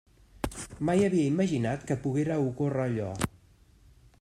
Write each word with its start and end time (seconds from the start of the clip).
Mai 0.89 1.03
havia 1.07 1.27
imaginat 1.33 1.85
que 1.91 1.99
poguera 2.05 2.41
ocórrer 2.47 2.83
allò. 2.87 3.13